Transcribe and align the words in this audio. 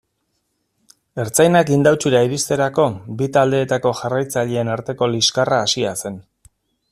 Ertzainak 1.23 1.69
Indautxura 1.75 2.21
iristerako, 2.29 2.85
bi 3.19 3.29
taldeetako 3.37 3.93
jarraitzaileen 4.01 4.73
arteko 4.79 5.11
liskarra 5.13 5.61
hasia 5.67 5.95
zen. 6.05 6.19